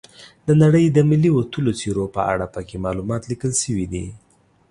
د 0.47 0.49
نړۍ 0.61 0.85
د 0.91 0.97
ملي 1.09 1.31
وتلیو 1.33 1.77
څیرو 1.79 2.05
په 2.15 2.21
اړه 2.31 2.45
پکې 2.55 2.75
معلومات 2.85 3.21
لیکل 3.31 3.51
شوي 3.63 3.85
دي. 3.93 4.05